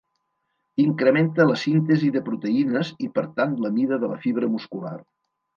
Incrementa 0.83 1.45
la 1.49 1.57
síntesi 1.65 2.09
de 2.17 2.23
proteïnes 2.31 2.91
i 3.09 3.13
per 3.19 3.27
tant 3.39 3.55
la 3.67 3.73
mida 3.79 4.03
de 4.07 4.13
la 4.15 4.21
fibra 4.25 4.55
muscular. 4.59 4.99